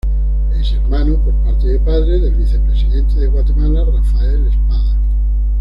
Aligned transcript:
Es 0.59 0.73
hermano, 0.73 1.23
por 1.23 1.31
parte 1.43 1.67
de 1.67 1.79
padre, 1.79 2.19
del 2.19 2.33
vicepresidente 2.33 3.19
de 3.19 3.27
Guatemala, 3.27 3.85
Rafael 3.85 4.47
Espada. 4.47 4.97